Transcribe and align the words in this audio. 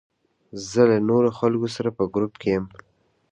زه 0.69 0.81
له 0.89 0.97
نورو 1.09 1.29
خلکو 1.39 1.67
سره 1.75 1.89
په 1.97 2.03
ګروپ 2.13 2.33
کې 2.41 2.49
یم. 2.55 2.65